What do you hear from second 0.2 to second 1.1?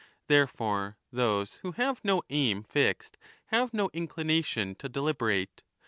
Therefore,